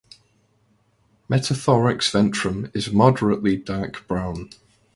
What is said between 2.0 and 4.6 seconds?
ventrum is moderately dark brown.